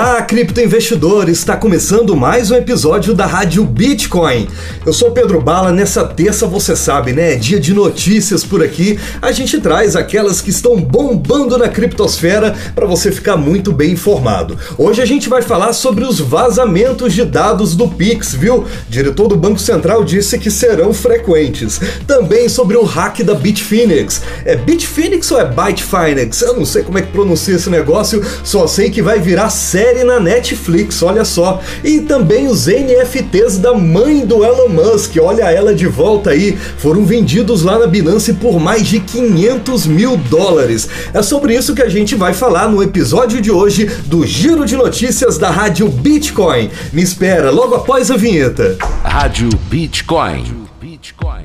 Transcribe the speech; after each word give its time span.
Olá, 0.00 0.22
criptoinvestidor! 0.22 1.28
Está 1.28 1.56
começando 1.56 2.14
mais 2.14 2.52
um 2.52 2.54
episódio 2.54 3.14
da 3.14 3.26
Rádio 3.26 3.64
Bitcoin. 3.64 4.46
Eu 4.86 4.92
sou 4.92 5.10
Pedro 5.10 5.40
Bala. 5.40 5.72
Nessa 5.72 6.04
terça, 6.04 6.46
você 6.46 6.76
sabe, 6.76 7.12
né? 7.12 7.32
É 7.32 7.36
dia 7.36 7.58
de 7.58 7.74
notícias 7.74 8.44
por 8.44 8.62
aqui. 8.62 8.96
A 9.20 9.32
gente 9.32 9.60
traz 9.60 9.96
aquelas 9.96 10.40
que 10.40 10.50
estão 10.50 10.80
bombando 10.80 11.58
na 11.58 11.68
criptosfera 11.68 12.54
para 12.76 12.86
você 12.86 13.10
ficar 13.10 13.36
muito 13.36 13.72
bem 13.72 13.90
informado. 13.90 14.56
Hoje 14.78 15.02
a 15.02 15.04
gente 15.04 15.28
vai 15.28 15.42
falar 15.42 15.72
sobre 15.72 16.04
os 16.04 16.20
vazamentos 16.20 17.12
de 17.12 17.24
dados 17.24 17.74
do 17.74 17.88
Pix, 17.88 18.34
viu? 18.34 18.58
O 18.58 18.66
diretor 18.88 19.26
do 19.26 19.36
Banco 19.36 19.58
Central 19.58 20.04
disse 20.04 20.38
que 20.38 20.48
serão 20.48 20.94
frequentes. 20.94 21.80
Também 22.06 22.48
sobre 22.48 22.76
o 22.76 22.84
hack 22.84 23.24
da 23.24 23.34
Bitfinex. 23.34 24.22
É 24.44 24.54
Bitfinex 24.54 25.28
ou 25.32 25.40
é 25.40 25.44
Bitfinex? 25.44 26.42
Eu 26.42 26.54
não 26.54 26.64
sei 26.64 26.84
como 26.84 26.98
é 26.98 27.02
que 27.02 27.10
pronuncia 27.10 27.56
esse 27.56 27.68
negócio, 27.68 28.24
só 28.44 28.68
sei 28.68 28.90
que 28.90 29.02
vai 29.02 29.18
virar 29.18 29.50
série 29.88 30.04
na 30.04 30.20
Netflix, 30.20 31.02
olha 31.02 31.24
só. 31.24 31.62
E 31.82 32.00
também 32.00 32.46
os 32.46 32.66
NFTs 32.66 33.56
da 33.56 33.72
mãe 33.72 34.26
do 34.26 34.44
Elon 34.44 34.68
Musk, 34.68 35.16
olha 35.18 35.44
ela 35.44 35.74
de 35.74 35.86
volta 35.86 36.30
aí, 36.30 36.58
foram 36.76 37.06
vendidos 37.06 37.62
lá 37.62 37.78
na 37.78 37.86
Binance 37.86 38.34
por 38.34 38.60
mais 38.60 38.86
de 38.86 39.00
500 39.00 39.86
mil 39.86 40.16
dólares. 40.16 40.88
É 41.14 41.22
sobre 41.22 41.54
isso 41.54 41.74
que 41.74 41.82
a 41.82 41.88
gente 41.88 42.14
vai 42.14 42.34
falar 42.34 42.68
no 42.68 42.82
episódio 42.82 43.40
de 43.40 43.50
hoje 43.50 43.86
do 44.04 44.26
Giro 44.26 44.66
de 44.66 44.76
Notícias 44.76 45.38
da 45.38 45.50
Rádio 45.50 45.88
Bitcoin. 45.88 46.70
Me 46.92 47.02
espera 47.02 47.50
logo 47.50 47.74
após 47.74 48.10
a 48.10 48.16
vinheta. 48.16 48.76
Rádio 49.02 49.48
Bitcoin. 49.70 50.66
Bitcoin. 50.78 51.37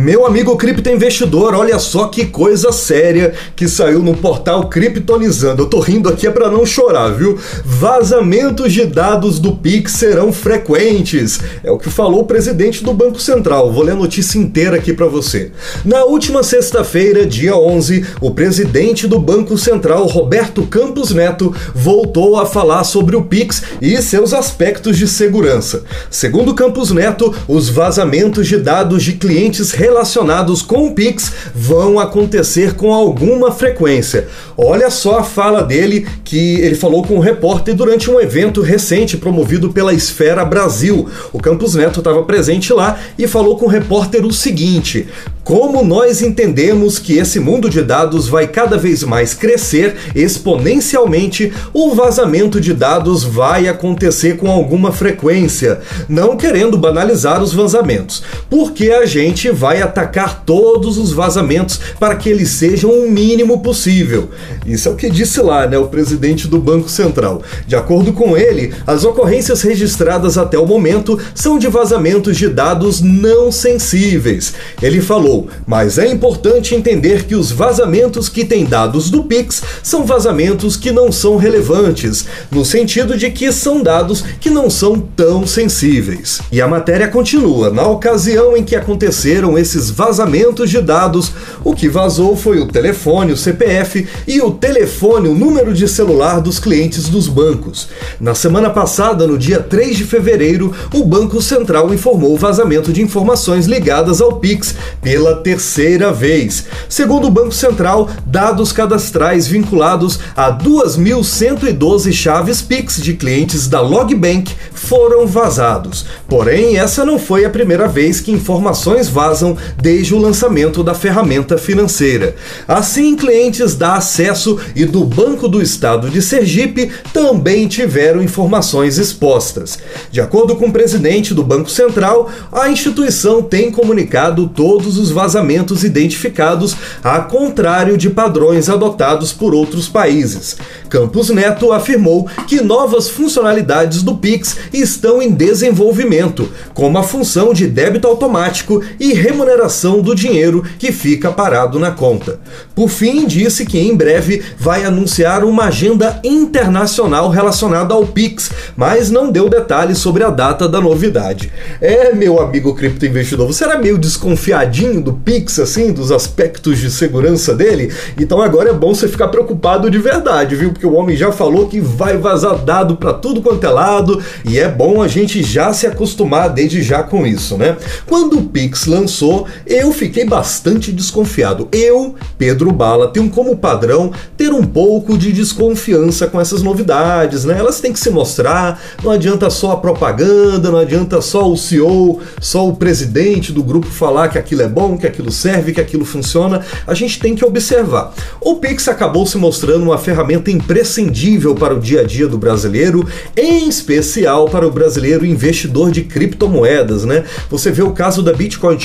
Meu 0.00 0.24
amigo 0.24 0.56
criptoinvestidor, 0.56 1.56
olha 1.56 1.76
só 1.80 2.06
que 2.06 2.26
coisa 2.26 2.70
séria 2.70 3.34
que 3.56 3.66
saiu 3.66 3.98
no 3.98 4.16
portal 4.16 4.68
Criptonizando. 4.68 5.62
Eu 5.62 5.66
tô 5.66 5.80
rindo 5.80 6.08
aqui 6.08 6.24
é 6.24 6.30
para 6.30 6.48
não 6.48 6.64
chorar, 6.64 7.08
viu? 7.08 7.36
Vazamentos 7.64 8.72
de 8.72 8.86
dados 8.86 9.40
do 9.40 9.56
Pix 9.56 9.94
serão 9.94 10.32
frequentes. 10.32 11.40
É 11.64 11.72
o 11.72 11.78
que 11.78 11.90
falou 11.90 12.20
o 12.20 12.26
presidente 12.26 12.84
do 12.84 12.94
Banco 12.94 13.20
Central. 13.20 13.72
Vou 13.72 13.82
ler 13.82 13.90
a 13.90 13.96
notícia 13.96 14.38
inteira 14.38 14.76
aqui 14.76 14.92
para 14.92 15.06
você. 15.06 15.50
Na 15.84 16.04
última 16.04 16.44
sexta-feira, 16.44 17.26
dia 17.26 17.56
11, 17.56 18.06
o 18.20 18.30
presidente 18.30 19.08
do 19.08 19.18
Banco 19.18 19.58
Central, 19.58 20.06
Roberto 20.06 20.62
Campos 20.62 21.10
Neto, 21.10 21.52
voltou 21.74 22.38
a 22.38 22.46
falar 22.46 22.84
sobre 22.84 23.16
o 23.16 23.24
Pix 23.24 23.64
e 23.82 24.00
seus 24.00 24.32
aspectos 24.32 24.96
de 24.96 25.08
segurança. 25.08 25.82
Segundo 26.08 26.54
Campos 26.54 26.92
Neto, 26.92 27.34
os 27.48 27.68
vazamentos 27.68 28.46
de 28.46 28.58
dados 28.58 29.02
de 29.02 29.14
clientes 29.14 29.72
relacionados 29.88 30.60
com 30.60 30.86
o 30.86 30.94
Pix 30.94 31.32
vão 31.54 31.98
acontecer 31.98 32.74
com 32.74 32.92
alguma 32.92 33.50
frequência. 33.50 34.28
Olha 34.54 34.90
só 34.90 35.20
a 35.20 35.22
fala 35.22 35.62
dele 35.62 36.06
que 36.22 36.60
ele 36.60 36.74
falou 36.74 37.02
com 37.02 37.14
um 37.14 37.20
repórter 37.20 37.74
durante 37.74 38.10
um 38.10 38.20
evento 38.20 38.60
recente 38.60 39.16
promovido 39.16 39.72
pela 39.72 39.94
Esfera 39.94 40.44
Brasil. 40.44 41.08
O 41.32 41.40
Campos 41.40 41.74
Neto 41.74 42.00
estava 42.00 42.22
presente 42.22 42.70
lá 42.70 42.98
e 43.18 43.26
falou 43.26 43.56
com 43.56 43.64
o 43.64 43.70
repórter 43.70 44.26
o 44.26 44.32
seguinte: 44.32 45.08
como 45.48 45.82
nós 45.82 46.20
entendemos 46.20 46.98
que 46.98 47.16
esse 47.16 47.40
mundo 47.40 47.70
de 47.70 47.80
dados 47.80 48.28
vai 48.28 48.46
cada 48.46 48.76
vez 48.76 49.02
mais 49.02 49.32
crescer 49.32 49.96
exponencialmente, 50.14 51.50
o 51.72 51.94
vazamento 51.94 52.60
de 52.60 52.74
dados 52.74 53.24
vai 53.24 53.66
acontecer 53.66 54.36
com 54.36 54.50
alguma 54.50 54.92
frequência, 54.92 55.80
não 56.06 56.36
querendo 56.36 56.76
banalizar 56.76 57.42
os 57.42 57.54
vazamentos, 57.54 58.22
porque 58.50 58.90
a 58.90 59.06
gente 59.06 59.50
vai 59.50 59.80
atacar 59.80 60.44
todos 60.44 60.98
os 60.98 61.12
vazamentos 61.12 61.80
para 61.98 62.16
que 62.16 62.28
eles 62.28 62.50
sejam 62.50 62.90
o 62.90 63.10
mínimo 63.10 63.62
possível. 63.62 64.28
Isso 64.66 64.86
é 64.86 64.92
o 64.92 64.96
que 64.96 65.08
disse 65.08 65.40
lá, 65.40 65.66
né, 65.66 65.78
o 65.78 65.88
presidente 65.88 66.46
do 66.46 66.58
Banco 66.58 66.90
Central. 66.90 67.40
De 67.66 67.74
acordo 67.74 68.12
com 68.12 68.36
ele, 68.36 68.74
as 68.86 69.02
ocorrências 69.02 69.62
registradas 69.62 70.36
até 70.36 70.58
o 70.58 70.66
momento 70.66 71.18
são 71.34 71.58
de 71.58 71.68
vazamentos 71.68 72.36
de 72.36 72.50
dados 72.50 73.00
não 73.00 73.50
sensíveis. 73.50 74.52
Ele 74.82 75.00
falou 75.00 75.37
mas 75.66 75.98
é 75.98 76.06
importante 76.06 76.74
entender 76.74 77.24
que 77.24 77.34
os 77.34 77.50
vazamentos 77.50 78.28
que 78.28 78.44
têm 78.44 78.64
dados 78.64 79.10
do 79.10 79.24
Pix 79.24 79.62
são 79.82 80.04
vazamentos 80.04 80.76
que 80.76 80.90
não 80.90 81.12
são 81.12 81.36
relevantes, 81.36 82.26
no 82.50 82.64
sentido 82.64 83.16
de 83.16 83.30
que 83.30 83.52
são 83.52 83.82
dados 83.82 84.24
que 84.40 84.50
não 84.50 84.70
são 84.70 84.98
tão 84.98 85.46
sensíveis. 85.46 86.40
E 86.50 86.60
a 86.60 86.68
matéria 86.68 87.08
continua. 87.08 87.70
Na 87.70 87.86
ocasião 87.86 88.56
em 88.56 88.62
que 88.62 88.76
aconteceram 88.76 89.58
esses 89.58 89.90
vazamentos 89.90 90.70
de 90.70 90.80
dados, 90.80 91.32
o 91.64 91.74
que 91.74 91.88
vazou 91.88 92.36
foi 92.36 92.60
o 92.60 92.68
telefone, 92.68 93.32
o 93.32 93.36
CPF 93.36 94.06
e 94.26 94.40
o 94.40 94.50
telefone, 94.50 95.28
o 95.28 95.34
número 95.34 95.72
de 95.72 95.86
celular 95.88 96.40
dos 96.40 96.58
clientes 96.58 97.08
dos 97.08 97.28
bancos. 97.28 97.88
Na 98.20 98.34
semana 98.34 98.70
passada, 98.70 99.26
no 99.26 99.38
dia 99.38 99.60
3 99.60 99.96
de 99.96 100.04
fevereiro, 100.04 100.72
o 100.94 101.04
Banco 101.04 101.40
Central 101.42 101.92
informou 101.92 102.34
o 102.34 102.38
vazamento 102.38 102.92
de 102.92 103.02
informações 103.02 103.66
ligadas 103.66 104.20
ao 104.20 104.36
Pix 104.36 104.74
pela 105.02 105.27
pela 105.28 105.36
terceira 105.36 106.12
vez. 106.12 106.64
Segundo 106.88 107.26
o 107.26 107.30
Banco 107.30 107.52
Central, 107.52 108.08
dados 108.26 108.72
cadastrais 108.72 109.46
vinculados 109.46 110.18
a 110.34 110.50
2.112 110.50 112.12
chaves 112.12 112.62
Pix 112.62 113.00
de 113.02 113.14
clientes 113.14 113.68
da 113.68 113.80
Logbank 113.80 114.54
foram 114.72 115.26
vazados. 115.26 116.06
Porém, 116.28 116.78
essa 116.78 117.04
não 117.04 117.18
foi 117.18 117.44
a 117.44 117.50
primeira 117.50 117.86
vez 117.86 118.20
que 118.20 118.32
informações 118.32 119.08
vazam 119.08 119.56
desde 119.80 120.14
o 120.14 120.18
lançamento 120.18 120.82
da 120.82 120.94
ferramenta 120.94 121.58
financeira. 121.58 122.34
Assim, 122.66 123.16
clientes 123.16 123.74
da 123.74 123.96
Acesso 123.96 124.58
e 124.74 124.84
do 124.84 125.04
Banco 125.04 125.48
do 125.48 125.60
Estado 125.60 126.08
de 126.08 126.22
Sergipe 126.22 126.90
também 127.12 127.66
tiveram 127.66 128.22
informações 128.22 128.98
expostas. 128.98 129.78
De 130.10 130.20
acordo 130.20 130.56
com 130.56 130.66
o 130.66 130.72
presidente 130.72 131.34
do 131.34 131.42
Banco 131.42 131.70
Central, 131.70 132.30
a 132.52 132.70
instituição 132.70 133.42
tem 133.42 133.70
comunicado 133.70 134.48
todos 134.48 134.96
os 134.96 135.10
vazamentos 135.18 135.82
identificados, 135.82 136.76
a 137.02 137.18
contrário 137.18 137.98
de 137.98 138.08
padrões 138.08 138.68
adotados 138.68 139.32
por 139.32 139.52
outros 139.52 139.88
países. 139.88 140.56
Campos 140.88 141.28
Neto 141.30 141.72
afirmou 141.72 142.28
que 142.46 142.60
novas 142.60 143.10
funcionalidades 143.10 144.04
do 144.04 144.14
Pix 144.14 144.56
estão 144.72 145.20
em 145.20 145.32
desenvolvimento, 145.32 146.48
como 146.72 146.98
a 146.98 147.02
função 147.02 147.52
de 147.52 147.66
débito 147.66 148.06
automático 148.06 148.80
e 149.00 149.12
remuneração 149.12 150.00
do 150.00 150.14
dinheiro 150.14 150.64
que 150.78 150.92
fica 150.92 151.32
parado 151.32 151.80
na 151.80 151.90
conta. 151.90 152.38
Por 152.72 152.88
fim, 152.88 153.26
disse 153.26 153.66
que 153.66 153.80
em 153.80 153.96
breve 153.96 154.40
vai 154.56 154.84
anunciar 154.84 155.42
uma 155.42 155.64
agenda 155.64 156.20
internacional 156.22 157.28
relacionada 157.28 157.92
ao 157.92 158.06
Pix, 158.06 158.52
mas 158.76 159.10
não 159.10 159.32
deu 159.32 159.48
detalhes 159.48 159.98
sobre 159.98 160.22
a 160.22 160.30
data 160.30 160.68
da 160.68 160.80
novidade. 160.80 161.52
É, 161.80 162.14
meu 162.14 162.40
amigo 162.40 162.72
criptoinvestidor, 162.72 163.48
você 163.48 163.64
era 163.64 163.76
meio 163.76 163.98
desconfiadinho 163.98 164.97
do 165.00 165.12
Pix, 165.12 165.58
assim, 165.58 165.92
dos 165.92 166.10
aspectos 166.10 166.78
de 166.78 166.90
segurança 166.90 167.54
dele? 167.54 167.92
Então 168.18 168.40
agora 168.40 168.70
é 168.70 168.72
bom 168.72 168.94
você 168.94 169.08
ficar 169.08 169.28
preocupado 169.28 169.90
de 169.90 169.98
verdade, 169.98 170.56
viu? 170.56 170.72
Porque 170.72 170.86
o 170.86 170.94
homem 170.94 171.16
já 171.16 171.32
falou 171.32 171.68
que 171.68 171.80
vai 171.80 172.16
vazar 172.16 172.58
dado 172.58 172.96
para 172.96 173.12
tudo 173.12 173.42
quanto 173.42 173.64
é 173.64 173.70
lado 173.70 174.22
e 174.44 174.58
é 174.58 174.68
bom 174.68 175.02
a 175.02 175.08
gente 175.08 175.42
já 175.42 175.72
se 175.72 175.86
acostumar 175.86 176.50
desde 176.50 176.82
já 176.82 177.02
com 177.02 177.26
isso, 177.26 177.56
né? 177.56 177.76
Quando 178.06 178.38
o 178.38 178.44
Pix 178.44 178.86
lançou, 178.86 179.46
eu 179.66 179.92
fiquei 179.92 180.24
bastante 180.24 180.92
desconfiado. 180.92 181.68
Eu, 181.72 182.14
Pedro 182.36 182.72
Bala, 182.72 183.08
tenho 183.08 183.28
como 183.30 183.56
padrão 183.56 184.12
ter 184.36 184.52
um 184.52 184.62
pouco 184.62 185.16
de 185.16 185.32
desconfiança 185.32 186.26
com 186.26 186.40
essas 186.40 186.62
novidades, 186.62 187.44
né? 187.44 187.56
Elas 187.58 187.80
têm 187.80 187.92
que 187.92 188.00
se 188.00 188.10
mostrar, 188.10 188.80
não 189.02 189.10
adianta 189.10 189.50
só 189.50 189.72
a 189.72 189.76
propaganda, 189.76 190.70
não 190.70 190.78
adianta 190.78 191.20
só 191.20 191.50
o 191.50 191.56
CEO, 191.56 192.20
só 192.40 192.66
o 192.66 192.76
presidente 192.76 193.52
do 193.52 193.62
grupo 193.62 193.86
falar 193.86 194.28
que 194.28 194.38
aquilo 194.38 194.62
é 194.62 194.68
bom, 194.68 194.87
que 194.96 195.06
aquilo 195.06 195.30
serve, 195.30 195.72
que 195.72 195.80
aquilo 195.80 196.04
funciona. 196.04 196.64
A 196.86 196.94
gente 196.94 197.18
tem 197.18 197.34
que 197.34 197.44
observar. 197.44 198.14
O 198.40 198.56
Pix 198.56 198.88
acabou 198.88 199.26
se 199.26 199.36
mostrando 199.36 199.82
uma 199.82 199.98
ferramenta 199.98 200.50
imprescindível 200.50 201.54
para 201.54 201.74
o 201.74 201.80
dia 201.80 202.00
a 202.00 202.04
dia 202.04 202.26
do 202.26 202.38
brasileiro, 202.38 203.06
em 203.36 203.68
especial 203.68 204.48
para 204.48 204.66
o 204.66 204.70
brasileiro 204.70 205.26
investidor 205.26 205.90
de 205.90 206.02
criptomoedas, 206.02 207.04
né? 207.04 207.24
Você 207.50 207.70
vê 207.70 207.82
o 207.82 207.90
caso 207.90 208.22
da 208.22 208.32
Bitcoin 208.32 208.78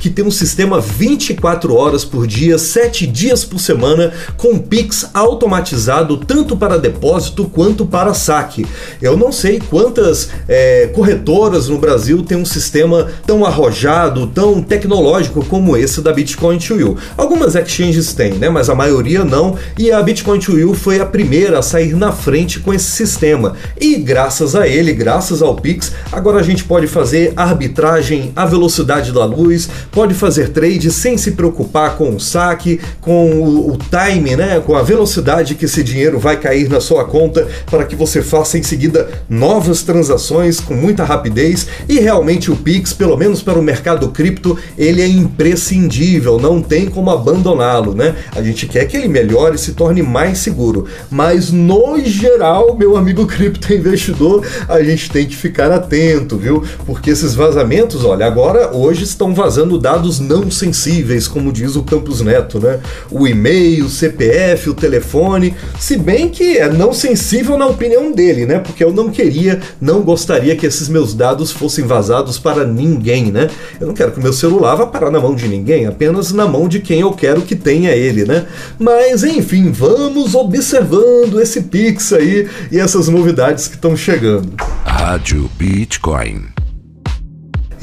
que 0.00 0.10
tem 0.10 0.24
um 0.24 0.30
sistema 0.30 0.80
24 0.80 1.74
horas 1.74 2.04
por 2.04 2.26
dia, 2.26 2.58
7 2.58 3.06
dias 3.06 3.44
por 3.44 3.58
semana, 3.58 4.12
com 4.36 4.58
Pix 4.58 5.08
automatizado 5.14 6.18
tanto 6.18 6.56
para 6.56 6.78
depósito 6.78 7.44
quanto 7.48 7.86
para 7.86 8.12
saque. 8.12 8.66
Eu 9.00 9.16
não 9.16 9.32
sei 9.32 9.60
quantas 9.60 10.28
é, 10.48 10.88
corretoras 10.88 11.68
no 11.68 11.78
Brasil 11.78 12.22
têm 12.22 12.36
um 12.36 12.44
sistema 12.44 13.08
tão 13.26 13.44
arrojado, 13.44 14.26
tão 14.26 14.62
tecnológico 14.62 15.39
como 15.44 15.76
esse 15.76 16.00
da 16.00 16.12
Bitcoin 16.12 16.58
to 16.58 16.78
You. 16.78 16.96
Algumas 17.16 17.54
exchanges 17.54 18.12
têm, 18.12 18.34
né, 18.34 18.48
mas 18.48 18.68
a 18.68 18.74
maioria 18.74 19.24
não, 19.24 19.56
e 19.78 19.90
a 19.90 20.02
Bitcoin 20.02 20.38
to 20.38 20.58
You 20.58 20.74
foi 20.74 21.00
a 21.00 21.06
primeira 21.06 21.58
a 21.58 21.62
sair 21.62 21.94
na 21.94 22.12
frente 22.12 22.60
com 22.60 22.72
esse 22.72 22.90
sistema. 22.90 23.54
E 23.80 23.96
graças 23.96 24.54
a 24.54 24.66
ele, 24.66 24.92
graças 24.92 25.42
ao 25.42 25.56
Pix, 25.56 25.92
agora 26.10 26.40
a 26.40 26.42
gente 26.42 26.64
pode 26.64 26.86
fazer 26.86 27.32
arbitragem 27.36 28.32
à 28.34 28.44
velocidade 28.46 29.12
da 29.12 29.24
luz, 29.24 29.68
pode 29.90 30.14
fazer 30.14 30.50
trade 30.50 30.90
sem 30.90 31.16
se 31.16 31.32
preocupar 31.32 31.96
com 31.96 32.14
o 32.14 32.20
saque, 32.20 32.80
com 33.00 33.30
o, 33.30 33.72
o 33.72 33.78
time, 33.78 34.36
né, 34.36 34.60
com 34.64 34.74
a 34.74 34.82
velocidade 34.82 35.54
que 35.54 35.64
esse 35.64 35.82
dinheiro 35.82 36.18
vai 36.18 36.36
cair 36.36 36.68
na 36.68 36.80
sua 36.80 37.04
conta 37.04 37.46
para 37.70 37.84
que 37.84 37.96
você 37.96 38.22
faça 38.22 38.58
em 38.58 38.62
seguida 38.62 39.08
novas 39.28 39.82
transações 39.82 40.60
com 40.60 40.74
muita 40.74 41.04
rapidez 41.04 41.66
e 41.88 41.98
realmente 41.98 42.50
o 42.50 42.56
Pix, 42.56 42.92
pelo 42.92 43.16
menos 43.16 43.42
para 43.42 43.58
o 43.58 43.62
mercado 43.62 44.08
cripto, 44.08 44.58
ele 44.76 45.02
é 45.02 45.06
imprescindível, 45.30 46.38
não 46.38 46.60
tem 46.60 46.86
como 46.86 47.10
abandoná-lo, 47.10 47.94
né? 47.94 48.16
A 48.32 48.42
gente 48.42 48.66
quer 48.66 48.84
que 48.86 48.96
ele 48.96 49.08
melhore 49.08 49.54
e 49.54 49.58
se 49.58 49.72
torne 49.72 50.02
mais 50.02 50.38
seguro, 50.38 50.86
mas 51.08 51.52
no 51.52 51.98
geral, 52.00 52.76
meu 52.76 52.96
amigo 52.96 53.26
cripto 53.26 53.72
investidor, 53.72 54.44
a 54.68 54.82
gente 54.82 55.10
tem 55.10 55.26
que 55.26 55.36
ficar 55.36 55.70
atento, 55.70 56.36
viu? 56.36 56.64
Porque 56.84 57.10
esses 57.10 57.34
vazamentos, 57.34 58.04
olha, 58.04 58.26
agora 58.26 58.74
hoje 58.74 59.04
estão 59.04 59.34
vazando 59.34 59.78
dados 59.78 60.18
não 60.18 60.50
sensíveis, 60.50 61.28
como 61.28 61.52
diz 61.52 61.76
o 61.76 61.82
Campos 61.82 62.20
Neto, 62.20 62.58
né? 62.58 62.80
O 63.10 63.26
e-mail, 63.26 63.86
o 63.86 63.90
CPF, 63.90 64.70
o 64.70 64.74
telefone, 64.74 65.54
se 65.78 65.96
bem 65.96 66.28
que 66.28 66.58
é 66.58 66.68
não 66.68 66.92
sensível 66.92 67.56
na 67.56 67.66
opinião 67.66 68.12
dele, 68.12 68.46
né? 68.46 68.58
Porque 68.58 68.82
eu 68.82 68.92
não 68.92 69.10
queria, 69.10 69.60
não 69.80 70.02
gostaria 70.02 70.56
que 70.56 70.66
esses 70.66 70.88
meus 70.88 71.14
dados 71.14 71.52
fossem 71.52 71.86
vazados 71.86 72.38
para 72.38 72.64
ninguém, 72.64 73.30
né? 73.30 73.48
Eu 73.80 73.86
não 73.86 73.94
quero 73.94 74.12
que 74.12 74.18
o 74.18 74.22
meu 74.22 74.32
celular 74.32 74.74
vá 74.74 74.86
parar 74.86 75.10
na 75.10 75.19
mão 75.20 75.34
de 75.34 75.46
ninguém, 75.48 75.86
apenas 75.86 76.32
na 76.32 76.46
mão 76.46 76.68
de 76.68 76.80
quem 76.80 77.00
eu 77.00 77.12
quero 77.12 77.42
que 77.42 77.54
tenha 77.54 77.90
ele, 77.90 78.24
né? 78.24 78.46
Mas 78.78 79.22
enfim, 79.22 79.70
vamos 79.70 80.34
observando 80.34 81.40
esse 81.40 81.62
Pix 81.62 82.12
aí 82.12 82.48
e 82.70 82.78
essas 82.78 83.08
novidades 83.08 83.68
que 83.68 83.74
estão 83.74 83.96
chegando. 83.96 84.52
Rádio 84.84 85.50
Bitcoin. 85.58 86.59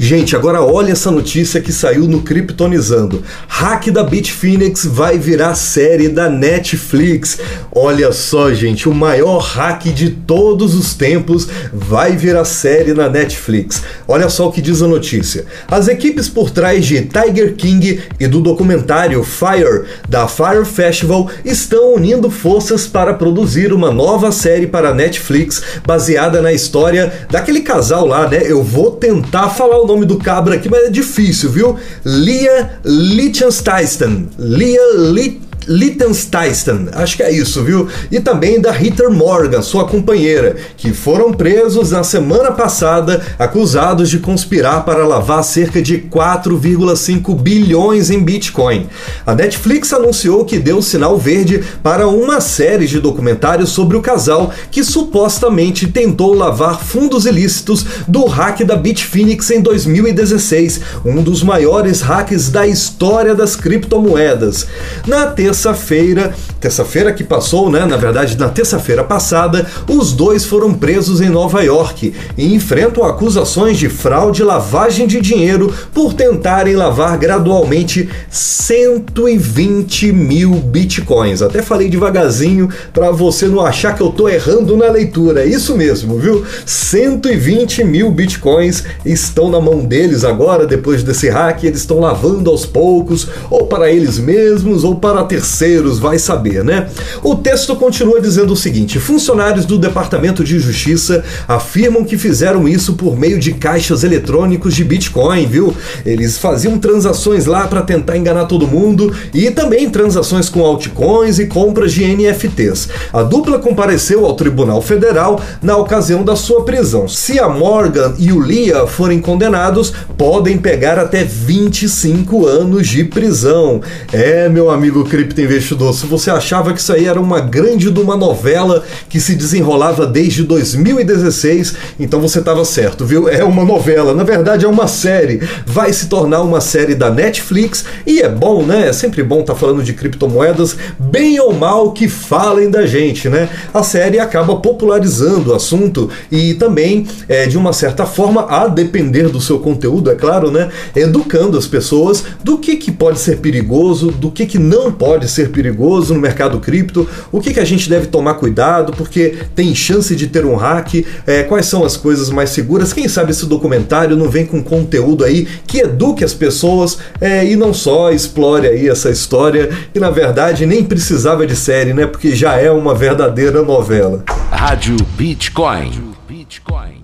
Gente, 0.00 0.36
agora 0.36 0.62
olha 0.62 0.92
essa 0.92 1.10
notícia 1.10 1.60
que 1.60 1.72
saiu 1.72 2.06
no 2.06 2.22
Kryptonizando. 2.22 3.20
Hack 3.48 3.88
da 3.90 4.04
Bitfinex 4.04 4.84
vai 4.84 5.18
virar 5.18 5.56
série 5.56 6.08
da 6.08 6.30
Netflix. 6.30 7.40
Olha 7.72 8.12
só, 8.12 8.52
gente, 8.54 8.88
o 8.88 8.94
maior 8.94 9.38
hack 9.38 9.86
de 9.86 10.10
todos 10.10 10.76
os 10.76 10.94
tempos 10.94 11.48
vai 11.72 12.12
virar 12.12 12.44
série 12.44 12.94
na 12.94 13.08
Netflix. 13.08 13.82
Olha 14.06 14.28
só 14.28 14.46
o 14.46 14.52
que 14.52 14.62
diz 14.62 14.80
a 14.82 14.86
notícia. 14.86 15.44
As 15.66 15.88
equipes 15.88 16.28
por 16.28 16.50
trás 16.50 16.86
de 16.86 17.02
Tiger 17.02 17.56
King 17.56 18.00
e 18.20 18.28
do 18.28 18.40
documentário 18.40 19.24
Fire 19.24 19.82
da 20.08 20.28
Fire 20.28 20.64
Festival 20.64 21.28
estão 21.44 21.94
unindo 21.94 22.30
forças 22.30 22.86
para 22.86 23.14
produzir 23.14 23.72
uma 23.72 23.90
nova 23.90 24.30
série 24.30 24.68
para 24.68 24.90
a 24.90 24.94
Netflix 24.94 25.60
baseada 25.84 26.40
na 26.40 26.52
história 26.52 27.12
daquele 27.28 27.62
casal 27.62 28.06
lá, 28.06 28.28
né? 28.28 28.42
Eu 28.44 28.62
vou 28.62 28.92
tentar 28.92 29.48
falar 29.48 29.80
o 29.80 29.87
nome 29.88 30.06
do 30.06 30.18
cabra 30.18 30.54
aqui, 30.54 30.68
mas 30.68 30.84
é 30.84 30.90
difícil, 30.90 31.50
viu? 31.50 31.76
Lia 32.04 32.78
Liechtenstein. 32.84 34.28
Lia 34.38 34.80
Liechtenstein 34.94 35.47
Liechtenstein, 35.68 36.88
acho 36.94 37.16
que 37.18 37.22
é 37.22 37.30
isso, 37.30 37.62
viu? 37.62 37.88
E 38.10 38.18
também 38.20 38.58
da 38.58 38.70
Heather 38.70 39.10
Morgan, 39.10 39.60
sua 39.60 39.86
companheira, 39.86 40.56
que 40.78 40.94
foram 40.94 41.30
presos 41.30 41.90
na 41.90 42.02
semana 42.02 42.52
passada 42.52 43.20
acusados 43.38 44.08
de 44.08 44.18
conspirar 44.18 44.86
para 44.86 45.06
lavar 45.06 45.44
cerca 45.44 45.82
de 45.82 45.98
4,5 45.98 47.38
bilhões 47.38 48.10
em 48.10 48.22
Bitcoin. 48.22 48.88
A 49.26 49.34
Netflix 49.34 49.92
anunciou 49.92 50.46
que 50.46 50.58
deu 50.58 50.80
sinal 50.80 51.18
verde 51.18 51.62
para 51.82 52.08
uma 52.08 52.40
série 52.40 52.86
de 52.86 52.98
documentários 52.98 53.68
sobre 53.68 53.96
o 53.96 54.02
casal 54.02 54.50
que 54.70 54.82
supostamente 54.82 55.86
tentou 55.86 56.32
lavar 56.32 56.80
fundos 56.80 57.26
ilícitos 57.26 57.84
do 58.06 58.24
hack 58.24 58.64
da 58.64 58.76
Bitfinex 58.76 59.50
em 59.50 59.60
2016, 59.60 60.80
um 61.04 61.22
dos 61.22 61.42
maiores 61.42 62.00
hacks 62.00 62.48
da 62.48 62.66
história 62.66 63.34
das 63.34 63.54
criptomoedas. 63.54 64.66
Na 65.06 65.26
terça 65.26 65.57
terça-feira, 65.58 66.32
terça-feira 66.60 67.12
que 67.12 67.24
passou, 67.24 67.68
né? 67.68 67.84
Na 67.84 67.96
verdade, 67.96 68.38
na 68.38 68.48
terça-feira 68.48 69.02
passada, 69.02 69.66
os 69.88 70.12
dois 70.12 70.44
foram 70.44 70.72
presos 70.72 71.20
em 71.20 71.28
Nova 71.28 71.64
York 71.64 72.14
e 72.36 72.54
enfrentam 72.54 73.02
acusações 73.02 73.76
de 73.76 73.88
fraude 73.88 74.42
e 74.42 74.44
lavagem 74.44 75.08
de 75.08 75.20
dinheiro 75.20 75.74
por 75.92 76.14
tentarem 76.14 76.76
lavar 76.76 77.18
gradualmente 77.18 78.08
120 78.30 80.12
mil 80.12 80.52
bitcoins. 80.52 81.42
Até 81.42 81.60
falei 81.60 81.88
devagarzinho 81.88 82.68
para 82.92 83.10
você 83.10 83.46
não 83.46 83.60
achar 83.60 83.96
que 83.96 84.00
eu 84.00 84.10
tô 84.10 84.28
errando 84.28 84.76
na 84.76 84.88
leitura. 84.88 85.42
É 85.42 85.46
isso 85.46 85.76
mesmo, 85.76 86.20
viu? 86.20 86.44
120 86.64 87.82
mil 87.82 88.12
bitcoins 88.12 88.84
estão 89.04 89.50
na 89.50 89.60
mão 89.60 89.80
deles 89.80 90.22
agora, 90.22 90.68
depois 90.68 91.02
desse 91.02 91.28
hack. 91.28 91.64
Eles 91.64 91.80
estão 91.80 91.98
lavando 91.98 92.48
aos 92.48 92.64
poucos, 92.64 93.26
ou 93.50 93.66
para 93.66 93.90
eles 93.90 94.20
mesmos, 94.20 94.84
ou 94.84 94.94
para 94.94 95.24
terceiros 95.24 95.47
terceiros, 95.48 95.98
vai 95.98 96.18
saber, 96.18 96.62
né? 96.62 96.88
O 97.22 97.34
texto 97.34 97.74
continua 97.74 98.20
dizendo 98.20 98.52
o 98.52 98.56
seguinte: 98.56 98.98
funcionários 98.98 99.64
do 99.64 99.78
Departamento 99.78 100.44
de 100.44 100.58
Justiça 100.58 101.24
afirmam 101.46 102.04
que 102.04 102.18
fizeram 102.18 102.68
isso 102.68 102.94
por 102.94 103.18
meio 103.18 103.38
de 103.38 103.54
caixas 103.54 104.04
eletrônicos 104.04 104.74
de 104.74 104.84
Bitcoin, 104.84 105.46
viu? 105.46 105.74
Eles 106.04 106.36
faziam 106.36 106.78
transações 106.78 107.46
lá 107.46 107.66
para 107.66 107.82
tentar 107.82 108.16
enganar 108.16 108.44
todo 108.44 108.68
mundo 108.68 109.14
e 109.32 109.50
também 109.50 109.88
transações 109.88 110.48
com 110.48 110.64
altcoins 110.64 111.38
e 111.38 111.46
compras 111.46 111.92
de 111.92 112.04
NFTs. 112.04 112.88
A 113.12 113.22
dupla 113.22 113.58
compareceu 113.58 114.26
ao 114.26 114.34
Tribunal 114.34 114.82
Federal 114.82 115.40
na 115.62 115.76
ocasião 115.76 116.22
da 116.22 116.36
sua 116.36 116.64
prisão. 116.64 117.08
Se 117.08 117.38
a 117.38 117.48
Morgan 117.48 118.14
e 118.18 118.32
o 118.32 118.40
Lia 118.40 118.86
forem 118.86 119.20
condenados, 119.20 119.92
podem 120.16 120.58
pegar 120.58 120.98
até 120.98 121.24
25 121.24 122.46
anos 122.46 122.86
de 122.86 123.04
prisão. 123.04 123.80
É, 124.12 124.48
meu 124.48 124.70
amigo 124.70 125.04
cripto 125.04 125.27
investidor, 125.40 125.92
se 125.94 126.06
você 126.06 126.30
achava 126.30 126.72
que 126.72 126.80
isso 126.80 126.92
aí 126.92 127.06
era 127.06 127.20
uma 127.20 127.40
grande 127.40 127.90
de 127.90 128.00
uma 128.00 128.16
novela 128.16 128.84
que 129.08 129.20
se 129.20 129.34
desenrolava 129.34 130.06
desde 130.06 130.42
2016, 130.42 131.74
então 131.98 132.20
você 132.20 132.38
estava 132.38 132.64
certo, 132.64 133.04
viu? 133.04 133.28
É 133.28 133.42
uma 133.44 133.64
novela, 133.64 134.14
na 134.14 134.24
verdade 134.24 134.64
é 134.64 134.68
uma 134.68 134.86
série. 134.86 135.40
Vai 135.66 135.92
se 135.92 136.06
tornar 136.06 136.42
uma 136.42 136.60
série 136.60 136.94
da 136.94 137.10
Netflix 137.10 137.84
e 138.06 138.20
é 138.20 138.28
bom, 138.28 138.62
né? 138.62 138.88
É 138.88 138.92
sempre 138.92 139.22
bom 139.22 139.40
estar 139.40 139.54
tá 139.54 139.58
falando 139.58 139.82
de 139.82 139.92
criptomoedas, 139.92 140.76
bem 140.98 141.38
ou 141.40 141.52
mal 141.52 141.92
que 141.92 142.08
falem 142.08 142.70
da 142.70 142.86
gente, 142.86 143.28
né? 143.28 143.48
A 143.72 143.82
série 143.82 144.18
acaba 144.18 144.56
popularizando 144.56 145.50
o 145.50 145.54
assunto 145.54 146.10
e 146.30 146.54
também, 146.54 147.06
é, 147.28 147.46
de 147.46 147.56
uma 147.56 147.72
certa 147.72 148.06
forma, 148.06 148.46
a 148.48 148.68
depender 148.68 149.28
do 149.28 149.40
seu 149.40 149.58
conteúdo, 149.58 150.10
é 150.10 150.14
claro, 150.14 150.50
né? 150.50 150.68
Educando 150.94 151.56
as 151.58 151.66
pessoas 151.66 152.24
do 152.42 152.58
que, 152.58 152.76
que 152.76 152.90
pode 152.90 153.18
ser 153.18 153.38
perigoso, 153.38 154.10
do 154.10 154.30
que, 154.30 154.46
que 154.46 154.58
não 154.58 154.92
pode 154.92 155.17
ser 155.26 155.48
perigoso 155.50 156.14
no 156.14 156.20
mercado 156.20 156.60
cripto, 156.60 157.08
o 157.32 157.40
que, 157.40 157.52
que 157.52 157.60
a 157.60 157.64
gente 157.64 157.88
deve 157.88 158.06
tomar 158.06 158.34
cuidado, 158.34 158.92
porque 158.92 159.34
tem 159.54 159.74
chance 159.74 160.14
de 160.14 160.26
ter 160.26 160.44
um 160.44 160.54
hack, 160.54 161.04
é, 161.26 161.42
quais 161.42 161.66
são 161.66 161.84
as 161.84 161.96
coisas 161.96 162.30
mais 162.30 162.50
seguras. 162.50 162.92
Quem 162.92 163.08
sabe 163.08 163.30
esse 163.30 163.46
documentário 163.46 164.16
não 164.16 164.28
vem 164.28 164.46
com 164.46 164.62
conteúdo 164.62 165.24
aí 165.24 165.48
que 165.66 165.78
eduque 165.78 166.22
as 166.22 166.34
pessoas 166.34 166.98
é, 167.20 167.44
e 167.44 167.56
não 167.56 167.72
só 167.72 168.10
explore 168.10 168.66
aí 168.66 168.88
essa 168.88 169.10
história 169.10 169.70
que 169.92 169.98
na 169.98 170.10
verdade 170.10 170.66
nem 170.66 170.84
precisava 170.84 171.46
de 171.46 171.56
série, 171.56 171.92
né? 171.92 172.06
Porque 172.06 172.34
já 172.34 172.56
é 172.56 172.70
uma 172.70 172.94
verdadeira 172.94 173.62
novela. 173.62 174.24
Rádio 174.50 174.96
Bitcoin. 175.16 176.14
Bitcoin. 176.28 176.97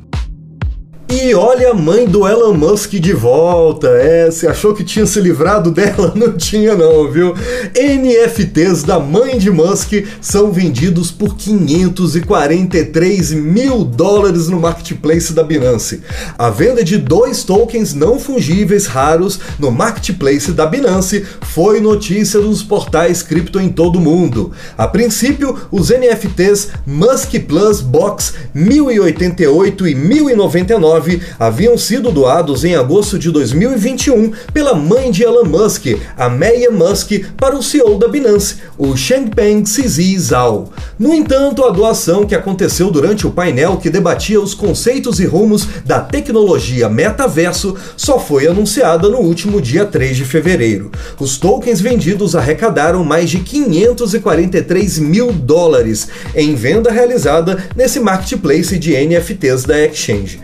E 1.17 1.33
olha 1.33 1.71
a 1.71 1.75
mãe 1.75 2.07
do 2.07 2.27
Elon 2.27 2.55
Musk 2.55 2.95
de 2.95 3.13
volta. 3.13 3.87
É, 3.87 4.29
você 4.29 4.49
achou 4.49 4.75
que 4.75 4.83
tinha 4.83 5.07
se 5.07 5.21
livrado 5.21 5.71
dela? 5.71 6.13
Não 6.17 6.33
tinha 6.33 6.75
não, 6.75 7.09
viu? 7.09 7.33
NFTs 7.73 8.83
da 8.83 8.99
mãe 8.99 9.39
de 9.39 9.49
Musk 9.49 9.93
são 10.21 10.51
vendidos 10.51 11.13
por 11.13 11.37
543 11.37 13.31
mil 13.33 13.85
dólares 13.85 14.49
no 14.49 14.59
marketplace 14.59 15.33
da 15.33 15.45
Binance. 15.45 16.03
A 16.37 16.51
venda 16.51 16.83
de 16.83 16.99
dois 16.99 17.45
tokens 17.45 17.95
não 17.95 18.19
fungíveis 18.19 18.87
raros 18.87 19.39
no 19.57 19.71
marketplace 19.71 20.51
da 20.51 20.67
Binance 20.67 21.25
foi 21.43 21.81
notícia 21.81 22.41
dos 22.41 22.61
portais 22.61 23.23
cripto 23.23 23.61
em 23.61 23.69
todo 23.69 24.01
o 24.01 24.03
mundo. 24.03 24.51
A 24.77 24.89
princípio, 24.89 25.57
os 25.71 25.91
NFTs 25.91 26.71
Musk 26.85 27.35
Plus 27.47 27.81
Box 27.81 28.35
1088 28.53 29.87
e 29.87 29.95
1099 29.95 31.04
9 31.05 31.21
haviam 31.39 31.77
sido 31.77 32.11
doados 32.11 32.65
em 32.65 32.75
agosto 32.75 33.19
de 33.19 33.31
2021 33.31 34.33
pela 34.53 34.75
mãe 34.75 35.11
de 35.11 35.23
Elon 35.23 35.45
Musk, 35.45 35.87
a 36.17 36.29
Maya 36.29 36.71
Musk, 36.71 37.13
para 37.37 37.57
o 37.57 37.63
CEO 37.63 37.99
da 37.99 38.09
Binance, 38.09 38.57
o 38.79 38.97
Changpeng 38.97 39.63
CZ 39.63 40.19
Zhao. 40.19 40.71
No 40.99 41.13
entanto, 41.13 41.65
a 41.65 41.71
doação 41.71 42.25
que 42.25 42.35
aconteceu 42.35 42.91
durante 42.91 43.27
o 43.27 43.31
painel 43.31 43.77
que 43.77 43.91
debatia 43.91 44.41
os 44.41 44.55
conceitos 44.55 45.21
e 45.21 45.27
rumos 45.27 45.67
da 45.85 46.01
tecnologia 46.01 46.89
metaverso 46.89 47.77
só 47.97 48.19
foi 48.19 48.47
anunciada 48.47 49.09
no 49.09 49.19
último 49.19 49.61
dia 49.61 49.85
3 49.85 50.17
de 50.17 50.25
fevereiro. 50.25 50.91
Os 51.21 51.37
tokens 51.37 51.81
vendidos 51.81 52.35
arrecadaram 52.35 53.05
mais 53.05 53.29
de 53.29 53.41
543 53.41 54.99
mil 54.99 55.33
dólares 55.33 56.09
em 56.35 56.55
venda 56.55 56.91
realizada 56.91 57.65
nesse 57.77 58.01
marketplace 58.01 58.79
de 58.79 58.95
NFTs 58.97 59.65
da 59.65 59.79
Exchange. 59.85 60.41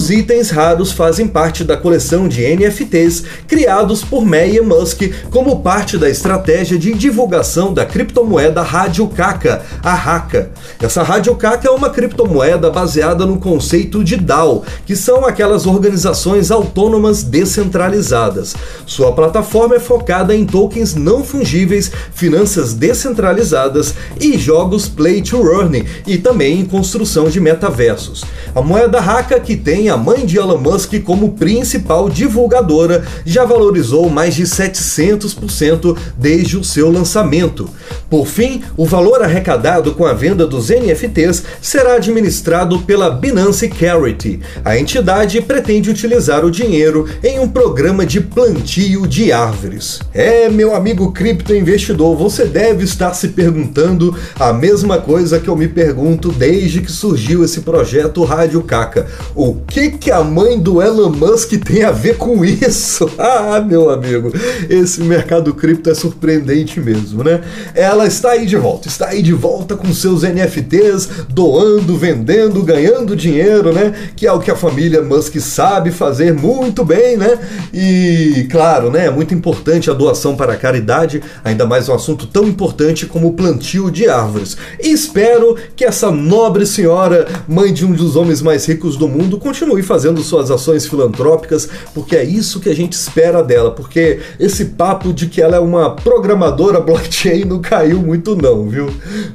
Os 0.00 0.08
itens 0.08 0.48
raros 0.48 0.92
fazem 0.92 1.28
parte 1.28 1.62
da 1.62 1.76
coleção 1.76 2.26
de 2.26 2.40
NFTs 2.40 3.22
criados 3.46 4.02
por 4.02 4.24
Meyer 4.24 4.64
Musk 4.64 5.02
como 5.30 5.60
parte 5.60 5.98
da 5.98 6.08
estratégia 6.08 6.78
de 6.78 6.94
divulgação 6.94 7.74
da 7.74 7.84
criptomoeda 7.84 8.62
Rádio 8.62 9.06
Kaka, 9.08 9.60
a 9.82 9.92
Haka. 9.92 10.52
Essa 10.80 11.02
Rádio 11.02 11.34
Kaka 11.34 11.68
é 11.68 11.70
uma 11.70 11.90
criptomoeda 11.90 12.70
baseada 12.70 13.26
no 13.26 13.38
conceito 13.38 14.02
de 14.02 14.16
DAO, 14.16 14.64
que 14.86 14.96
são 14.96 15.26
aquelas 15.26 15.66
organizações 15.66 16.50
autônomas 16.50 17.22
descentralizadas. 17.22 18.54
Sua 18.86 19.12
plataforma 19.12 19.76
é 19.76 19.80
focada 19.80 20.34
em 20.34 20.46
tokens 20.46 20.94
não 20.94 21.22
fungíveis, 21.22 21.92
finanças 22.14 22.72
descentralizadas 22.72 23.94
e 24.18 24.38
jogos 24.38 24.88
play 24.88 25.20
to 25.20 25.36
earn 25.46 25.84
e 26.06 26.16
também 26.16 26.58
em 26.58 26.64
construção 26.64 27.28
de 27.28 27.38
metaversos. 27.38 28.24
A 28.54 28.62
moeda 28.62 28.98
Haka, 28.98 29.38
que 29.38 29.56
tem 29.56 29.79
a 29.88 29.96
mãe 29.96 30.26
de 30.26 30.36
Elon 30.36 30.58
Musk 30.58 31.02
como 31.04 31.32
principal 31.32 32.08
divulgadora, 32.08 33.04
já 33.24 33.44
valorizou 33.44 34.08
mais 34.10 34.34
de 34.34 34.44
700% 34.44 35.96
desde 36.16 36.56
o 36.56 36.64
seu 36.64 36.90
lançamento. 36.90 37.68
Por 38.08 38.26
fim, 38.26 38.62
o 38.76 38.84
valor 38.84 39.22
arrecadado 39.22 39.92
com 39.94 40.04
a 40.04 40.12
venda 40.12 40.46
dos 40.46 40.68
NFTs 40.68 41.44
será 41.62 41.94
administrado 41.94 42.80
pela 42.80 43.10
Binance 43.10 43.70
Charity. 43.72 44.40
A 44.64 44.76
entidade 44.76 45.40
pretende 45.40 45.90
utilizar 45.90 46.44
o 46.44 46.50
dinheiro 46.50 47.06
em 47.22 47.38
um 47.38 47.48
programa 47.48 48.04
de 48.04 48.20
plantio 48.20 49.06
de 49.06 49.32
árvores. 49.32 50.00
É, 50.12 50.48
meu 50.48 50.74
amigo 50.74 51.12
cripto 51.12 51.54
investidor, 51.54 52.16
você 52.16 52.44
deve 52.44 52.84
estar 52.84 53.14
se 53.14 53.28
perguntando 53.28 54.16
a 54.38 54.52
mesma 54.52 54.98
coisa 54.98 55.38
que 55.38 55.48
eu 55.48 55.56
me 55.56 55.68
pergunto 55.68 56.32
desde 56.32 56.80
que 56.80 56.90
surgiu 56.90 57.44
esse 57.44 57.60
projeto 57.60 58.24
Rádio 58.24 58.62
Caca. 58.62 59.06
O 59.34 59.54
que 59.70 59.92
que 59.92 60.10
a 60.10 60.24
mãe 60.24 60.58
do 60.58 60.82
Elon 60.82 61.10
Musk 61.10 61.52
tem 61.64 61.84
a 61.84 61.92
ver 61.92 62.16
com 62.16 62.44
isso? 62.44 63.08
Ah, 63.22 63.60
meu 63.60 63.90
amigo, 63.90 64.32
esse 64.68 65.02
mercado 65.02 65.54
cripto 65.54 65.90
é 65.90 65.94
surpreendente 65.94 66.80
mesmo, 66.80 67.22
né? 67.22 67.42
Ela 67.74 68.06
está 68.06 68.30
aí 68.30 68.46
de 68.46 68.56
volta, 68.56 68.88
está 68.88 69.08
aí 69.08 69.22
de 69.22 69.32
volta 69.32 69.76
com 69.76 69.92
seus 69.92 70.22
NFTs, 70.22 71.08
doando, 71.28 71.96
vendendo, 71.96 72.62
ganhando 72.62 73.14
dinheiro, 73.14 73.72
né? 73.72 73.94
Que 74.16 74.26
é 74.26 74.32
o 74.32 74.40
que 74.40 74.50
a 74.50 74.56
família 74.56 75.02
Musk 75.02 75.36
sabe 75.38 75.90
fazer 75.90 76.34
muito 76.34 76.84
bem, 76.84 77.16
né? 77.16 77.38
E 77.72 78.48
claro, 78.50 78.90
né? 78.90 79.06
É 79.06 79.10
muito 79.10 79.34
importante 79.34 79.90
a 79.90 79.94
doação 79.94 80.34
para 80.34 80.54
a 80.54 80.56
caridade, 80.56 81.22
ainda 81.44 81.66
mais 81.66 81.88
um 81.88 81.94
assunto 81.94 82.26
tão 82.26 82.44
importante 82.44 83.06
como 83.06 83.28
o 83.28 83.34
plantio 83.34 83.90
de 83.90 84.08
árvores. 84.08 84.56
E 84.82 84.90
espero 84.90 85.56
que 85.76 85.84
essa 85.84 86.10
nobre 86.10 86.66
senhora, 86.66 87.28
mãe 87.46 87.72
de 87.72 87.84
um 87.84 87.92
dos 87.92 88.16
homens 88.16 88.42
mais 88.42 88.66
ricos 88.66 88.96
do 88.96 89.06
mundo, 89.06 89.38
continue 89.38 89.59
fazendo 89.90 90.22
suas 90.22 90.50
ações 90.50 90.86
filantrópicas, 90.86 91.68
porque 91.92 92.16
é 92.16 92.24
isso 92.24 92.60
que 92.60 92.68
a 92.68 92.74
gente 92.74 92.92
espera 92.92 93.42
dela, 93.42 93.70
porque 93.70 94.20
esse 94.38 94.66
papo 94.66 95.12
de 95.12 95.26
que 95.26 95.42
ela 95.42 95.56
é 95.56 95.60
uma 95.60 95.90
programadora 95.96 96.80
blockchain 96.80 97.44
não 97.44 97.60
caiu 97.60 97.98
muito 97.98 98.36
não, 98.36 98.68
viu? 98.68 98.88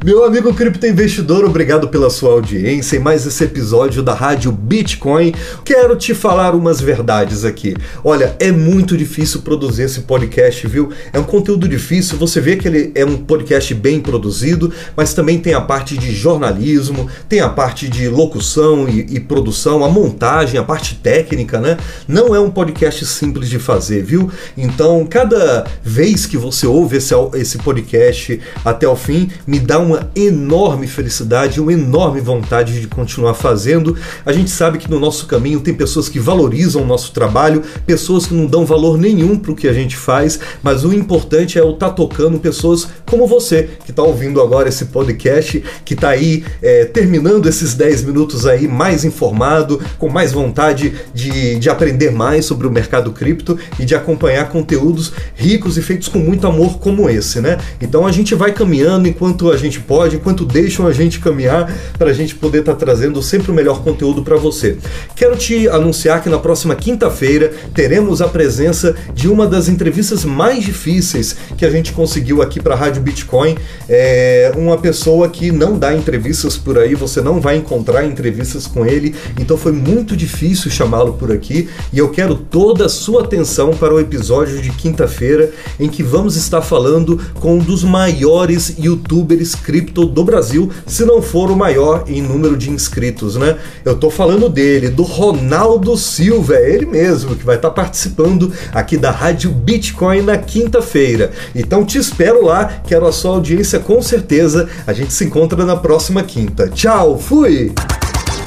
Meu 0.03 0.23
amigo 0.23 0.53
cripto 0.53 0.85
investidor, 0.87 1.43
obrigado 1.45 1.87
pela 1.89 2.09
sua 2.09 2.31
audiência 2.31 2.97
em 2.97 2.99
mais 2.99 3.25
esse 3.25 3.43
episódio 3.43 4.01
da 4.01 4.13
Rádio 4.13 4.51
Bitcoin. 4.51 5.33
Quero 5.63 5.95
te 5.95 6.13
falar 6.13 6.55
umas 6.55 6.81
verdades 6.81 7.45
aqui. 7.45 7.75
Olha, 8.03 8.35
é 8.39 8.51
muito 8.51 8.97
difícil 8.97 9.41
produzir 9.41 9.83
esse 9.83 10.01
podcast, 10.01 10.65
viu? 10.67 10.89
É 11.11 11.19
um 11.19 11.23
conteúdo 11.23 11.67
difícil, 11.67 12.17
você 12.17 12.39
vê 12.39 12.55
que 12.55 12.67
ele 12.67 12.91
é 12.95 13.05
um 13.05 13.17
podcast 13.17 13.73
bem 13.73 13.99
produzido, 13.99 14.71
mas 14.95 15.13
também 15.13 15.39
tem 15.39 15.53
a 15.53 15.61
parte 15.61 15.97
de 15.97 16.13
jornalismo, 16.13 17.09
tem 17.27 17.41
a 17.41 17.49
parte 17.49 17.87
de 17.89 18.07
locução 18.07 18.87
e, 18.87 19.15
e 19.15 19.19
produção, 19.19 19.83
a 19.83 19.89
montagem, 19.89 20.14
a 20.59 20.63
parte 20.63 20.95
técnica, 20.95 21.59
né? 21.59 21.77
Não 22.07 22.33
é 22.33 22.39
um 22.39 22.49
podcast 22.49 23.05
simples 23.05 23.49
de 23.49 23.59
fazer, 23.59 24.03
viu? 24.03 24.29
Então, 24.57 25.05
cada 25.05 25.65
vez 25.83 26.25
que 26.25 26.37
você 26.37 26.65
ouve 26.65 26.97
esse, 26.97 27.13
esse 27.33 27.57
podcast 27.59 28.39
até 28.63 28.87
o 28.87 28.95
fim, 28.95 29.29
me 29.45 29.59
dá 29.59 29.79
uma 29.79 30.09
enorme 30.15 30.87
felicidade, 30.87 31.61
uma 31.61 31.73
enorme 31.73 32.21
vontade 32.21 32.79
de 32.79 32.87
continuar 32.87 33.33
fazendo. 33.33 33.95
A 34.25 34.31
gente 34.31 34.49
sabe 34.49 34.77
que 34.77 34.89
no 34.89 34.99
nosso 34.99 35.27
caminho 35.27 35.59
tem 35.59 35.73
pessoas 35.73 36.09
que 36.09 36.19
valorizam 36.19 36.83
o 36.83 36.85
nosso 36.85 37.11
trabalho, 37.11 37.61
pessoas 37.85 38.25
que 38.25 38.33
não 38.33 38.45
dão 38.45 38.65
valor 38.65 38.97
nenhum 38.97 39.37
para 39.37 39.51
o 39.51 39.55
que 39.55 39.67
a 39.67 39.73
gente 39.73 39.95
faz, 39.95 40.39
mas 40.63 40.83
o 40.83 40.93
importante 40.93 41.57
é 41.57 41.61
eu 41.61 41.71
estar 41.71 41.89
tá 41.89 41.93
tocando 41.93 42.39
pessoas 42.39 42.87
como 43.05 43.27
você, 43.27 43.69
que 43.83 43.91
está 43.91 44.03
ouvindo 44.03 44.41
agora 44.41 44.69
esse 44.69 44.85
podcast, 44.85 45.63
que 45.83 45.93
está 45.93 46.09
aí 46.09 46.43
é, 46.61 46.85
terminando 46.85 47.47
esses 47.47 47.73
10 47.73 48.03
minutos 48.03 48.45
aí 48.45 48.67
mais 48.67 49.05
informado, 49.05 49.81
com 49.97 50.04
mais 50.09 50.31
vontade 50.31 50.93
de, 51.13 51.57
de 51.57 51.69
aprender 51.69 52.11
mais 52.11 52.45
sobre 52.45 52.67
o 52.67 52.71
mercado 52.71 53.11
cripto 53.11 53.57
e 53.79 53.85
de 53.85 53.95
acompanhar 53.95 54.49
conteúdos 54.49 55.13
ricos 55.35 55.77
e 55.77 55.81
feitos 55.81 56.07
com 56.07 56.19
muito 56.19 56.47
amor 56.47 56.79
como 56.79 57.09
esse, 57.09 57.39
né? 57.39 57.57
Então 57.81 58.05
a 58.05 58.11
gente 58.11 58.35
vai 58.35 58.51
caminhando 58.51 59.07
enquanto 59.07 59.51
a 59.51 59.57
gente 59.57 59.79
pode, 59.79 60.15
enquanto 60.15 60.45
deixam 60.45 60.87
a 60.87 60.93
gente 60.93 61.19
caminhar 61.19 61.71
para 61.97 62.09
a 62.09 62.13
gente 62.13 62.35
poder 62.35 62.59
estar 62.59 62.73
tá 62.73 62.79
trazendo 62.79 63.21
sempre 63.21 63.51
o 63.51 63.53
melhor 63.53 63.83
conteúdo 63.83 64.23
para 64.23 64.35
você. 64.35 64.77
Quero 65.15 65.35
te 65.35 65.67
anunciar 65.67 66.21
que 66.21 66.29
na 66.29 66.39
próxima 66.39 66.75
quinta-feira 66.75 67.51
teremos 67.73 68.21
a 68.21 68.27
presença 68.27 68.95
de 69.13 69.27
uma 69.27 69.47
das 69.47 69.67
entrevistas 69.67 70.25
mais 70.25 70.63
difíceis 70.63 71.35
que 71.57 71.65
a 71.65 71.69
gente 71.69 71.91
conseguiu 71.91 72.41
aqui 72.41 72.61
para 72.61 72.73
a 72.73 72.77
Rádio 72.77 73.01
Bitcoin. 73.01 73.57
É 73.87 74.51
uma 74.55 74.77
pessoa 74.77 75.29
que 75.29 75.51
não 75.51 75.77
dá 75.77 75.93
entrevistas 75.93 76.57
por 76.57 76.77
aí, 76.77 76.95
você 76.95 77.21
não 77.21 77.39
vai 77.39 77.57
encontrar 77.57 78.05
entrevistas 78.05 78.67
com 78.67 78.85
ele, 78.85 79.15
então 79.39 79.57
foi 79.57 79.71
muito 79.71 79.94
difícil 80.03 80.71
chamá-lo 80.71 81.13
por 81.13 81.31
aqui 81.31 81.69
e 81.93 81.99
eu 81.99 82.09
quero 82.09 82.35
toda 82.35 82.87
a 82.87 82.89
sua 82.89 83.21
atenção 83.23 83.71
para 83.71 83.93
o 83.93 83.99
episódio 83.99 84.61
de 84.61 84.71
quinta-feira 84.71 85.51
em 85.79 85.87
que 85.87 86.03
vamos 86.03 86.35
estar 86.35 86.61
falando 86.61 87.21
com 87.35 87.55
um 87.55 87.59
dos 87.59 87.83
maiores 87.83 88.75
youtubers 88.77 89.55
cripto 89.55 90.05
do 90.05 90.23
Brasil, 90.23 90.71
se 90.85 91.05
não 91.05 91.21
for 91.21 91.51
o 91.51 91.55
maior 91.55 92.03
em 92.07 92.21
número 92.21 92.57
de 92.57 92.69
inscritos, 92.69 93.35
né? 93.35 93.57
Eu 93.83 93.95
tô 93.95 94.09
falando 94.09 94.49
dele, 94.49 94.89
do 94.89 95.03
Ronaldo 95.03 95.95
Silva, 95.95 96.55
é 96.55 96.73
ele 96.73 96.85
mesmo 96.85 97.35
que 97.35 97.45
vai 97.45 97.55
estar 97.55 97.69
participando 97.69 98.51
aqui 98.73 98.97
da 98.97 99.11
Rádio 99.11 99.51
Bitcoin 99.51 100.21
na 100.21 100.37
quinta-feira. 100.37 101.31
Então 101.53 101.85
te 101.85 101.97
espero 101.97 102.43
lá, 102.43 102.81
quero 102.87 103.05
a 103.05 103.11
sua 103.11 103.31
audiência 103.31 103.79
com 103.79 104.01
certeza. 104.01 104.67
A 104.87 104.93
gente 104.93 105.13
se 105.13 105.25
encontra 105.25 105.65
na 105.65 105.75
próxima 105.75 106.23
quinta. 106.23 106.67
Tchau, 106.69 107.17
fui! 107.17 107.73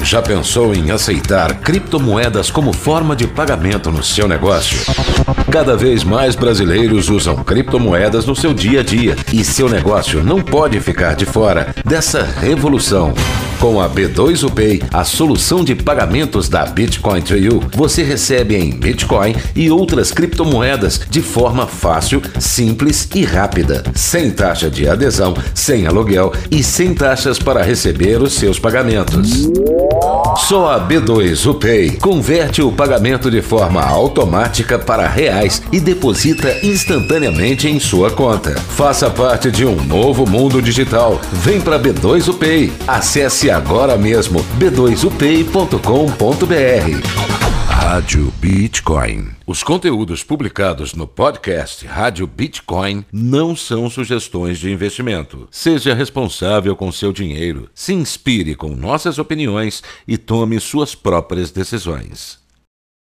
Já 0.01 0.21
pensou 0.21 0.73
em 0.73 0.91
aceitar 0.91 1.59
criptomoedas 1.59 2.49
como 2.49 2.73
forma 2.73 3.15
de 3.15 3.27
pagamento 3.27 3.91
no 3.91 4.03
seu 4.03 4.27
negócio? 4.27 4.79
Cada 5.51 5.75
vez 5.75 6.03
mais 6.03 6.35
brasileiros 6.35 7.09
usam 7.09 7.35
criptomoedas 7.43 8.25
no 8.25 8.35
seu 8.35 8.53
dia 8.53 8.79
a 8.79 8.83
dia 8.83 9.15
e 9.31 9.43
seu 9.43 9.69
negócio 9.69 10.23
não 10.23 10.41
pode 10.41 10.79
ficar 10.79 11.15
de 11.15 11.25
fora 11.25 11.73
dessa 11.85 12.23
revolução. 12.23 13.13
Com 13.59 13.81
a 13.81 13.89
B2UPay, 13.89 14.83
a 14.93 15.03
solução 15.03 15.65
de 15.65 15.75
pagamentos 15.75 16.47
da 16.47 16.65
Bitcoin 16.65 17.21
to 17.21 17.35
You, 17.35 17.61
você 17.73 18.03
recebe 18.03 18.55
em 18.55 18.71
Bitcoin 18.71 19.35
e 19.53 19.69
outras 19.69 20.13
criptomoedas 20.13 21.01
de 21.09 21.21
forma 21.21 21.67
fácil, 21.67 22.21
simples 22.39 23.09
e 23.13 23.25
rápida, 23.25 23.83
sem 23.93 24.31
taxa 24.31 24.69
de 24.69 24.87
adesão, 24.87 25.33
sem 25.53 25.85
aluguel 25.85 26.31
e 26.49 26.63
sem 26.63 26.93
taxas 26.93 27.37
para 27.37 27.61
receber 27.61 28.21
os 28.21 28.33
seus 28.33 28.57
pagamentos. 28.57 29.49
Só 30.37 30.71
a 30.71 30.79
B2UPay 30.79 31.99
converte 31.99 32.61
o 32.61 32.71
pagamento 32.71 33.29
de 33.29 33.41
forma 33.41 33.81
automática 33.81 34.79
para 34.79 35.07
reais 35.07 35.61
e 35.71 35.79
deposita 35.79 36.65
instantaneamente 36.65 37.67
em 37.67 37.79
sua 37.79 38.09
conta. 38.09 38.51
Faça 38.51 39.09
parte 39.09 39.51
de 39.51 39.65
um 39.65 39.75
novo 39.83 40.25
mundo 40.25 40.61
digital. 40.61 41.19
Vem 41.33 41.59
para 41.59 41.79
B2UPay. 41.79 42.71
Agora 43.49 43.97
mesmo 43.97 44.43
b2upay.com.br. 44.57 47.29
Rádio 47.67 48.31
Bitcoin. 48.39 49.29
Os 49.47 49.63
conteúdos 49.63 50.23
publicados 50.23 50.93
no 50.93 51.07
podcast 51.07 51.85
Rádio 51.87 52.27
Bitcoin 52.27 53.03
não 53.11 53.55
são 53.55 53.89
sugestões 53.89 54.59
de 54.59 54.71
investimento. 54.71 55.47
Seja 55.49 55.93
responsável 55.93 56.75
com 56.75 56.91
seu 56.91 57.11
dinheiro, 57.11 57.69
se 57.73 57.93
inspire 57.93 58.53
com 58.53 58.75
nossas 58.75 59.17
opiniões 59.17 59.81
e 60.07 60.17
tome 60.17 60.59
suas 60.59 60.93
próprias 60.93 61.51
decisões. 61.51 62.38